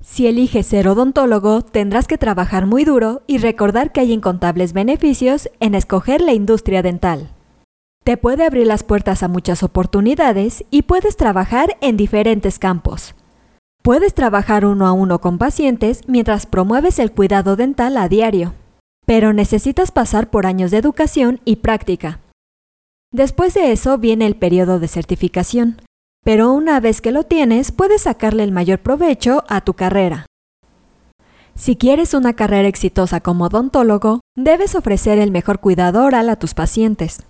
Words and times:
Si 0.00 0.26
eliges 0.26 0.66
ser 0.66 0.88
odontólogo, 0.88 1.62
tendrás 1.62 2.06
que 2.06 2.18
trabajar 2.18 2.66
muy 2.66 2.84
duro 2.84 3.22
y 3.26 3.38
recordar 3.38 3.92
que 3.92 4.00
hay 4.00 4.12
incontables 4.12 4.72
beneficios 4.72 5.50
en 5.60 5.74
escoger 5.74 6.20
la 6.20 6.32
industria 6.32 6.82
dental. 6.82 7.30
Te 8.04 8.16
puede 8.16 8.46
abrir 8.46 8.66
las 8.66 8.84
puertas 8.84 9.22
a 9.22 9.28
muchas 9.28 9.62
oportunidades 9.62 10.64
y 10.70 10.82
puedes 10.82 11.16
trabajar 11.16 11.76
en 11.80 11.96
diferentes 11.96 12.58
campos. 12.58 13.14
Puedes 13.82 14.14
trabajar 14.14 14.64
uno 14.64 14.86
a 14.86 14.92
uno 14.92 15.20
con 15.20 15.38
pacientes 15.38 16.00
mientras 16.06 16.46
promueves 16.46 16.98
el 16.98 17.12
cuidado 17.12 17.56
dental 17.56 17.96
a 17.96 18.08
diario, 18.08 18.54
pero 19.04 19.32
necesitas 19.32 19.90
pasar 19.90 20.30
por 20.30 20.46
años 20.46 20.70
de 20.70 20.78
educación 20.78 21.40
y 21.44 21.56
práctica. 21.56 22.20
Después 23.12 23.54
de 23.54 23.72
eso 23.72 23.98
viene 23.98 24.26
el 24.26 24.36
periodo 24.36 24.80
de 24.80 24.88
certificación, 24.88 25.80
pero 26.28 26.52
una 26.52 26.78
vez 26.78 27.00
que 27.00 27.10
lo 27.10 27.22
tienes 27.22 27.72
puedes 27.72 28.02
sacarle 28.02 28.44
el 28.44 28.52
mayor 28.52 28.80
provecho 28.80 29.44
a 29.48 29.62
tu 29.62 29.72
carrera. 29.72 30.26
Si 31.54 31.74
quieres 31.74 32.12
una 32.12 32.34
carrera 32.34 32.68
exitosa 32.68 33.20
como 33.20 33.46
odontólogo, 33.46 34.20
debes 34.36 34.74
ofrecer 34.74 35.18
el 35.18 35.30
mejor 35.30 35.60
cuidado 35.60 36.04
oral 36.04 36.28
a 36.28 36.36
tus 36.36 36.52
pacientes. 36.52 37.22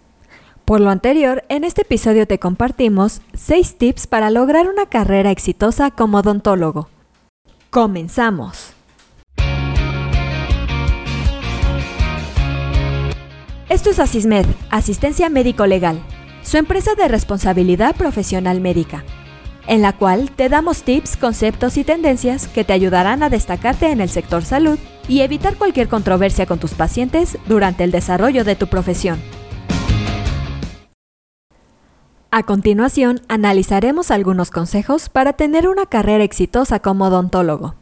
Por 0.64 0.80
lo 0.80 0.90
anterior, 0.90 1.44
en 1.48 1.62
este 1.62 1.82
episodio 1.82 2.26
te 2.26 2.40
compartimos 2.40 3.20
6 3.34 3.78
tips 3.78 4.08
para 4.08 4.30
lograr 4.30 4.68
una 4.68 4.86
carrera 4.86 5.30
exitosa 5.30 5.92
como 5.92 6.18
odontólogo. 6.18 6.88
Comenzamos. 7.70 8.72
Esto 13.68 13.90
es 13.90 14.00
Asismed, 14.00 14.46
Asistencia 14.70 15.28
Médico 15.28 15.66
Legal, 15.66 16.02
su 16.48 16.56
empresa 16.56 16.94
de 16.94 17.08
responsabilidad 17.08 17.94
profesional 17.94 18.62
médica, 18.62 19.04
en 19.66 19.82
la 19.82 19.92
cual 19.92 20.30
te 20.30 20.48
damos 20.48 20.82
tips, 20.82 21.18
conceptos 21.18 21.76
y 21.76 21.84
tendencias 21.84 22.48
que 22.48 22.64
te 22.64 22.72
ayudarán 22.72 23.22
a 23.22 23.28
destacarte 23.28 23.90
en 23.90 24.00
el 24.00 24.08
sector 24.08 24.42
salud 24.42 24.78
y 25.08 25.20
evitar 25.20 25.56
cualquier 25.56 25.88
controversia 25.88 26.46
con 26.46 26.58
tus 26.58 26.72
pacientes 26.72 27.36
durante 27.48 27.84
el 27.84 27.90
desarrollo 27.90 28.44
de 28.44 28.56
tu 28.56 28.66
profesión. 28.66 29.20
A 32.30 32.42
continuación, 32.44 33.20
analizaremos 33.28 34.10
algunos 34.10 34.50
consejos 34.50 35.10
para 35.10 35.34
tener 35.34 35.68
una 35.68 35.84
carrera 35.84 36.24
exitosa 36.24 36.80
como 36.80 37.08
odontólogo. 37.08 37.74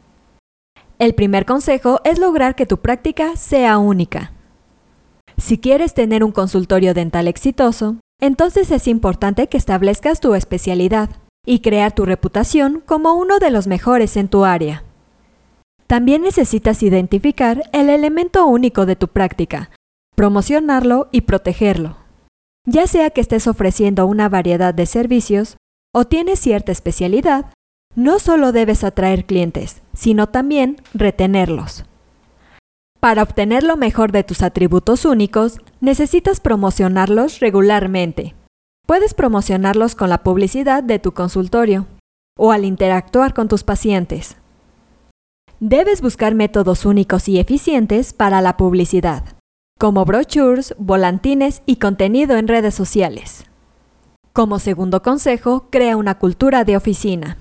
El 0.99 1.15
primer 1.15 1.45
consejo 1.45 2.01
es 2.03 2.19
lograr 2.19 2.55
que 2.55 2.65
tu 2.65 2.79
práctica 2.79 3.37
sea 3.37 3.77
única. 3.77 4.33
Si 5.37 5.57
quieres 5.57 5.93
tener 5.93 6.21
un 6.21 6.33
consultorio 6.33 6.93
dental 6.93 7.29
exitoso, 7.29 7.99
entonces 8.19 8.71
es 8.71 8.87
importante 8.87 9.47
que 9.47 9.57
establezcas 9.57 10.19
tu 10.19 10.33
especialidad 10.33 11.09
y 11.45 11.59
crear 11.59 11.93
tu 11.93 12.05
reputación 12.05 12.81
como 12.85 13.13
uno 13.13 13.39
de 13.39 13.51
los 13.51 13.67
mejores 13.67 14.17
en 14.17 14.27
tu 14.27 14.43
área. 14.43 14.83
También 15.87 16.21
necesitas 16.21 16.83
identificar 16.83 17.63
el 17.71 17.89
elemento 17.89 18.45
único 18.45 18.85
de 18.85 18.95
tu 18.97 19.07
práctica, 19.07 19.71
promocionarlo 20.15 21.07
y 21.11 21.21
protegerlo. 21.21 21.97
Ya 22.65 22.87
sea 22.87 23.11
que 23.11 23.21
estés 23.21 23.47
ofreciendo 23.47 24.05
una 24.05 24.27
variedad 24.27 24.73
de 24.73 24.85
servicios 24.85 25.55
o 25.93 26.05
tienes 26.05 26.39
cierta 26.39 26.73
especialidad, 26.73 27.45
no 27.95 28.19
solo 28.19 28.51
debes 28.51 28.83
atraer 28.83 29.25
clientes, 29.25 29.81
sino 29.93 30.27
también 30.27 30.81
retenerlos. 30.93 31.85
Para 32.99 33.23
obtener 33.23 33.63
lo 33.63 33.77
mejor 33.77 34.11
de 34.11 34.23
tus 34.23 34.41
atributos 34.41 35.05
únicos, 35.05 35.59
necesitas 35.81 36.39
promocionarlos 36.39 37.39
regularmente. 37.39 38.35
Puedes 38.85 39.13
promocionarlos 39.13 39.95
con 39.95 40.09
la 40.09 40.23
publicidad 40.23 40.83
de 40.83 40.99
tu 40.99 41.13
consultorio 41.13 41.87
o 42.37 42.51
al 42.51 42.65
interactuar 42.65 43.33
con 43.33 43.47
tus 43.47 43.63
pacientes. 43.63 44.37
Debes 45.59 46.01
buscar 46.01 46.35
métodos 46.35 46.85
únicos 46.85 47.27
y 47.27 47.39
eficientes 47.39 48.13
para 48.13 48.41
la 48.41 48.57
publicidad 48.57 49.37
como 49.77 50.05
brochures, 50.05 50.75
volantines 50.79 51.61
y 51.65 51.75
contenido 51.75 52.37
en 52.37 52.47
redes 52.47 52.73
sociales. 52.73 53.45
Como 54.33 54.59
segundo 54.59 55.01
consejo, 55.03 55.67
crea 55.69 55.97
una 55.97 56.17
cultura 56.17 56.63
de 56.63 56.77
oficina. 56.77 57.37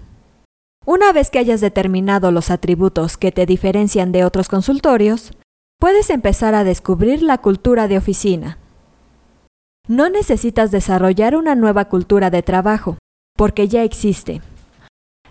Una 0.85 1.13
vez 1.13 1.31
que 1.31 1.39
hayas 1.39 1.61
determinado 1.61 2.31
los 2.31 2.51
atributos 2.51 3.17
que 3.17 3.33
te 3.33 3.47
diferencian 3.47 4.13
de 4.13 4.25
otros 4.25 4.49
consultorios, 4.49 5.33
puedes 5.79 6.11
empezar 6.11 6.55
a 6.55 6.65
descubrir 6.65 7.23
la 7.23 7.39
cultura 7.39 7.89
de 7.89 7.99
oficina. 7.99 8.59
No 9.89 10.09
necesitas 10.09 10.71
desarrollar 10.71 11.37
una 11.37 11.55
nueva 11.55 11.87
cultura 11.87 12.31
de 12.31 12.43
trabajo, 12.43 12.99
porque 13.37 13.69
ya 13.69 13.85
existe. 13.85 14.41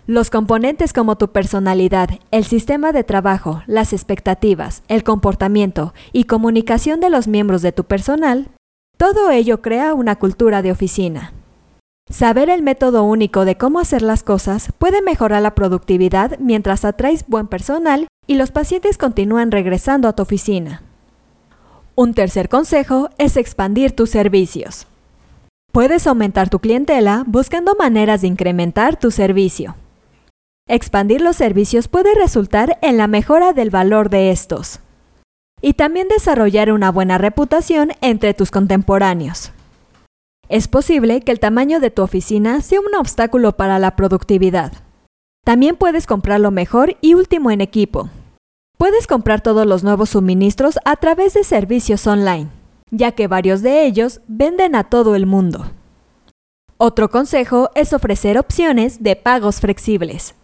Los 0.06 0.30
componentes 0.30 0.92
como 0.92 1.18
tu 1.18 1.32
personalidad, 1.32 2.08
el 2.30 2.44
sistema 2.44 2.92
de 2.92 3.02
trabajo, 3.02 3.62
las 3.66 3.92
expectativas, 3.92 4.82
el 4.86 5.02
comportamiento 5.02 5.94
y 6.12 6.24
comunicación 6.24 7.00
de 7.00 7.10
los 7.10 7.26
miembros 7.26 7.60
de 7.60 7.72
tu 7.72 7.84
personal, 7.84 8.48
todo 8.96 9.30
ello 9.30 9.60
crea 9.60 9.94
una 9.94 10.16
cultura 10.16 10.62
de 10.62 10.70
oficina. 10.70 11.32
Saber 12.08 12.50
el 12.50 12.62
método 12.62 13.02
único 13.02 13.44
de 13.44 13.56
cómo 13.56 13.80
hacer 13.80 14.00
las 14.00 14.22
cosas 14.22 14.72
puede 14.78 15.02
mejorar 15.02 15.42
la 15.42 15.56
productividad 15.56 16.38
mientras 16.38 16.84
atraes 16.84 17.26
buen 17.26 17.48
personal 17.48 18.06
y 18.28 18.36
los 18.36 18.52
pacientes 18.52 18.96
continúan 18.96 19.50
regresando 19.50 20.06
a 20.06 20.12
tu 20.12 20.22
oficina. 20.22 20.82
Un 21.96 22.14
tercer 22.14 22.48
consejo 22.48 23.10
es 23.18 23.36
expandir 23.36 23.90
tus 23.90 24.10
servicios. 24.10 24.86
Puedes 25.72 26.06
aumentar 26.06 26.48
tu 26.48 26.60
clientela 26.60 27.24
buscando 27.26 27.74
maneras 27.74 28.20
de 28.20 28.28
incrementar 28.28 28.98
tu 28.98 29.10
servicio. 29.10 29.74
Expandir 30.68 31.20
los 31.20 31.36
servicios 31.36 31.88
puede 31.88 32.14
resultar 32.14 32.78
en 32.82 32.96
la 32.98 33.08
mejora 33.08 33.52
del 33.52 33.70
valor 33.70 34.10
de 34.10 34.30
estos. 34.30 34.80
Y 35.60 35.74
también 35.74 36.06
desarrollar 36.08 36.70
una 36.70 36.90
buena 36.92 37.18
reputación 37.18 37.92
entre 38.00 38.32
tus 38.32 38.50
contemporáneos. 38.50 39.52
Es 40.48 40.68
posible 40.68 41.22
que 41.22 41.32
el 41.32 41.40
tamaño 41.40 41.80
de 41.80 41.90
tu 41.90 42.02
oficina 42.02 42.60
sea 42.60 42.80
un 42.80 42.94
obstáculo 42.94 43.56
para 43.56 43.78
la 43.78 43.96
productividad. 43.96 44.72
También 45.44 45.76
puedes 45.76 46.06
comprar 46.06 46.40
lo 46.40 46.50
mejor 46.50 46.96
y 47.00 47.14
último 47.14 47.50
en 47.50 47.60
equipo. 47.60 48.10
Puedes 48.78 49.06
comprar 49.06 49.40
todos 49.40 49.66
los 49.66 49.82
nuevos 49.82 50.10
suministros 50.10 50.78
a 50.84 50.96
través 50.96 51.34
de 51.34 51.42
servicios 51.42 52.06
online, 52.06 52.48
ya 52.90 53.12
que 53.12 53.26
varios 53.26 53.62
de 53.62 53.86
ellos 53.86 54.20
venden 54.28 54.76
a 54.76 54.84
todo 54.84 55.16
el 55.16 55.26
mundo. 55.26 55.66
Otro 56.78 57.10
consejo 57.10 57.70
es 57.74 57.92
ofrecer 57.92 58.38
opciones 58.38 59.02
de 59.02 59.16
pagos 59.16 59.60
flexibles. 59.60 60.34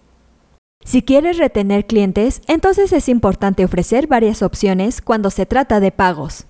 Si 0.85 1.03
quieres 1.03 1.39
retener 1.39 1.87
clientes, 1.87 2.43
entonces 2.49 2.93
es 2.93 3.09
importante 3.09 3.65
ofrecer 3.65 4.09
varias 4.09 4.43
opciones 4.43 5.01
cuando 5.01 5.31
se 5.31 5.47
trata 5.47 5.79
de 5.79 5.93
pagos. 5.93 6.47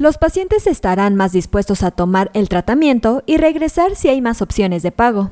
Los 0.00 0.16
pacientes 0.16 0.66
estarán 0.66 1.14
más 1.14 1.32
dispuestos 1.32 1.82
a 1.82 1.90
tomar 1.90 2.30
el 2.32 2.48
tratamiento 2.48 3.22
y 3.26 3.36
regresar 3.36 3.96
si 3.96 4.08
hay 4.08 4.22
más 4.22 4.40
opciones 4.40 4.82
de 4.82 4.92
pago. 4.92 5.30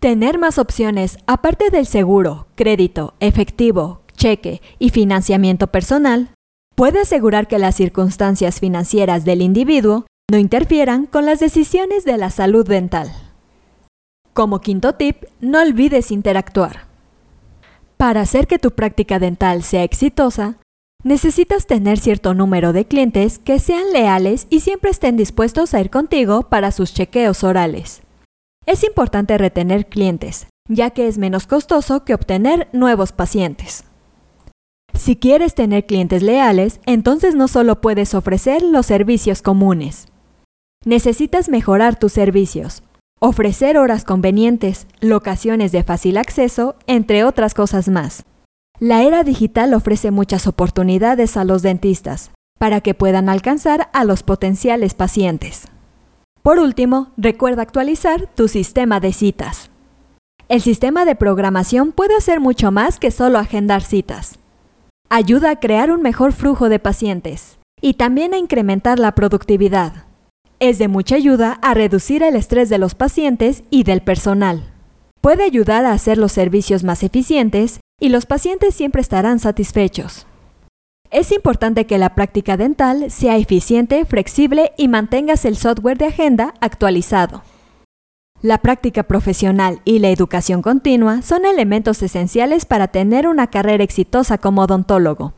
Tener 0.00 0.38
más 0.38 0.56
opciones, 0.56 1.18
aparte 1.26 1.68
del 1.68 1.84
seguro, 1.84 2.46
crédito, 2.54 3.12
efectivo, 3.20 4.00
cheque 4.16 4.62
y 4.78 4.88
financiamiento 4.88 5.66
personal, 5.66 6.30
puede 6.76 7.00
asegurar 7.00 7.46
que 7.46 7.58
las 7.58 7.74
circunstancias 7.74 8.58
financieras 8.58 9.26
del 9.26 9.42
individuo 9.42 10.06
no 10.32 10.38
interfieran 10.38 11.04
con 11.04 11.26
las 11.26 11.38
decisiones 11.38 12.06
de 12.06 12.16
la 12.16 12.30
salud 12.30 12.66
dental. 12.66 13.12
Como 14.32 14.62
quinto 14.62 14.94
tip, 14.94 15.24
no 15.42 15.60
olvides 15.60 16.10
interactuar. 16.10 16.86
Para 17.98 18.22
hacer 18.22 18.46
que 18.46 18.58
tu 18.58 18.70
práctica 18.70 19.18
dental 19.18 19.62
sea 19.62 19.82
exitosa, 19.82 20.56
necesitas 21.04 21.66
tener 21.66 21.98
cierto 21.98 22.34
número 22.34 22.72
de 22.72 22.84
clientes 22.84 23.38
que 23.38 23.58
sean 23.58 23.92
leales 23.92 24.46
y 24.50 24.60
siempre 24.60 24.90
estén 24.90 25.16
dispuestos 25.16 25.74
a 25.74 25.80
ir 25.80 25.90
contigo 25.90 26.42
para 26.42 26.70
sus 26.70 26.92
chequeos 26.92 27.44
orales. 27.44 28.02
Es 28.66 28.84
importante 28.84 29.38
retener 29.38 29.86
clientes, 29.86 30.46
ya 30.68 30.90
que 30.90 31.08
es 31.08 31.16
menos 31.16 31.46
costoso 31.46 32.04
que 32.04 32.14
obtener 32.14 32.68
nuevos 32.72 33.12
pacientes. 33.12 33.84
Si 34.92 35.16
quieres 35.16 35.54
tener 35.54 35.86
clientes 35.86 36.22
leales, 36.22 36.80
entonces 36.84 37.34
no 37.34 37.48
solo 37.48 37.80
puedes 37.80 38.14
ofrecer 38.14 38.62
los 38.62 38.86
servicios 38.86 39.42
comunes. 39.42 40.08
Necesitas 40.84 41.48
mejorar 41.48 41.98
tus 41.98 42.12
servicios, 42.12 42.82
ofrecer 43.20 43.78
horas 43.78 44.04
convenientes, 44.04 44.86
locaciones 45.00 45.72
de 45.72 45.84
fácil 45.84 46.18
acceso, 46.18 46.76
entre 46.86 47.24
otras 47.24 47.54
cosas 47.54 47.88
más. 47.88 48.24
La 48.80 49.02
era 49.02 49.24
digital 49.24 49.74
ofrece 49.74 50.12
muchas 50.12 50.46
oportunidades 50.46 51.36
a 51.36 51.44
los 51.44 51.62
dentistas 51.62 52.30
para 52.58 52.80
que 52.80 52.94
puedan 52.94 53.28
alcanzar 53.28 53.88
a 53.92 54.04
los 54.04 54.22
potenciales 54.22 54.94
pacientes. 54.94 55.66
Por 56.42 56.60
último, 56.60 57.12
recuerda 57.16 57.62
actualizar 57.62 58.28
tu 58.36 58.46
sistema 58.46 59.00
de 59.00 59.12
citas. 59.12 59.70
El 60.48 60.62
sistema 60.62 61.04
de 61.04 61.16
programación 61.16 61.90
puede 61.90 62.16
hacer 62.16 62.38
mucho 62.38 62.70
más 62.70 63.00
que 63.00 63.10
solo 63.10 63.38
agendar 63.38 63.82
citas. 63.82 64.38
Ayuda 65.10 65.50
a 65.50 65.60
crear 65.60 65.90
un 65.90 66.00
mejor 66.00 66.32
flujo 66.32 66.68
de 66.68 66.78
pacientes 66.78 67.58
y 67.80 67.94
también 67.94 68.32
a 68.32 68.38
incrementar 68.38 69.00
la 69.00 69.12
productividad. 69.14 70.04
Es 70.60 70.78
de 70.78 70.86
mucha 70.86 71.16
ayuda 71.16 71.58
a 71.62 71.74
reducir 71.74 72.22
el 72.22 72.36
estrés 72.36 72.68
de 72.68 72.78
los 72.78 72.94
pacientes 72.94 73.64
y 73.70 73.82
del 73.82 74.02
personal. 74.02 74.67
Puede 75.20 75.42
ayudar 75.42 75.84
a 75.84 75.92
hacer 75.92 76.16
los 76.16 76.32
servicios 76.32 76.84
más 76.84 77.02
eficientes 77.02 77.80
y 78.00 78.10
los 78.10 78.26
pacientes 78.26 78.74
siempre 78.74 79.02
estarán 79.02 79.40
satisfechos. 79.40 80.26
Es 81.10 81.32
importante 81.32 81.86
que 81.86 81.98
la 81.98 82.14
práctica 82.14 82.56
dental 82.56 83.10
sea 83.10 83.36
eficiente, 83.36 84.04
flexible 84.04 84.72
y 84.76 84.88
mantengas 84.88 85.44
el 85.44 85.56
software 85.56 85.98
de 85.98 86.06
agenda 86.06 86.54
actualizado. 86.60 87.42
La 88.40 88.58
práctica 88.58 89.02
profesional 89.02 89.80
y 89.84 89.98
la 89.98 90.10
educación 90.10 90.62
continua 90.62 91.22
son 91.22 91.44
elementos 91.44 92.02
esenciales 92.02 92.66
para 92.66 92.88
tener 92.88 93.26
una 93.26 93.48
carrera 93.48 93.82
exitosa 93.82 94.38
como 94.38 94.62
odontólogo. 94.62 95.34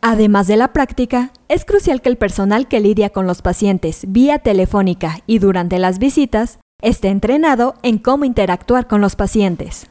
Además 0.00 0.48
de 0.48 0.56
la 0.56 0.72
práctica, 0.72 1.30
es 1.48 1.64
crucial 1.64 2.02
que 2.02 2.08
el 2.08 2.16
personal 2.16 2.66
que 2.66 2.80
lidia 2.80 3.10
con 3.10 3.26
los 3.26 3.40
pacientes 3.40 4.06
vía 4.08 4.38
telefónica 4.38 5.20
y 5.26 5.38
durante 5.38 5.78
las 5.78 5.98
visitas 5.98 6.58
esté 6.82 7.08
entrenado 7.08 7.74
en 7.82 7.98
cómo 7.98 8.24
interactuar 8.24 8.86
con 8.86 9.00
los 9.00 9.16
pacientes. 9.16 9.88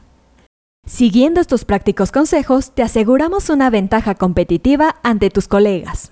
Siguiendo 0.85 1.39
estos 1.39 1.63
prácticos 1.65 2.11
consejos, 2.11 2.71
te 2.71 2.83
aseguramos 2.83 3.49
una 3.49 3.69
ventaja 3.69 4.15
competitiva 4.15 4.97
ante 5.01 5.29
tus 5.29 5.47
colegas. 5.47 6.11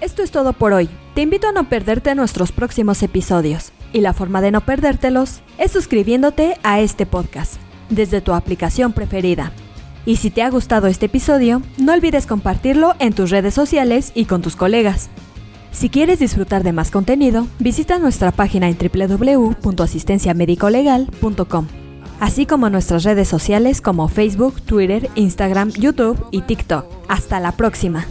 Esto 0.00 0.22
es 0.22 0.30
todo 0.30 0.52
por 0.52 0.72
hoy. 0.72 0.88
Te 1.14 1.22
invito 1.22 1.48
a 1.48 1.52
no 1.52 1.68
perderte 1.68 2.14
nuestros 2.14 2.50
próximos 2.50 3.02
episodios. 3.02 3.72
Y 3.92 4.00
la 4.00 4.12
forma 4.12 4.40
de 4.40 4.50
no 4.50 4.60
perdértelos 4.62 5.42
es 5.58 5.70
suscribiéndote 5.70 6.56
a 6.62 6.80
este 6.80 7.06
podcast 7.06 7.54
desde 7.88 8.20
tu 8.20 8.32
aplicación 8.32 8.92
preferida. 8.92 9.52
Y 10.04 10.16
si 10.16 10.30
te 10.30 10.42
ha 10.42 10.50
gustado 10.50 10.88
este 10.88 11.06
episodio, 11.06 11.62
no 11.78 11.92
olvides 11.92 12.26
compartirlo 12.26 12.96
en 12.98 13.12
tus 13.12 13.30
redes 13.30 13.54
sociales 13.54 14.10
y 14.14 14.24
con 14.24 14.42
tus 14.42 14.56
colegas. 14.56 15.10
Si 15.70 15.88
quieres 15.88 16.18
disfrutar 16.18 16.64
de 16.64 16.72
más 16.72 16.90
contenido, 16.90 17.46
visita 17.58 17.98
nuestra 17.98 18.30
página 18.30 18.68
en 18.68 18.76
www.asistenciamedicolegal.com, 18.76 21.66
así 22.20 22.44
como 22.46 22.68
nuestras 22.68 23.04
redes 23.04 23.28
sociales 23.28 23.80
como 23.80 24.08
Facebook, 24.08 24.60
Twitter, 24.62 25.08
Instagram, 25.14 25.70
YouTube 25.70 26.26
y 26.30 26.42
TikTok. 26.42 26.84
Hasta 27.08 27.40
la 27.40 27.52
próxima. 27.52 28.04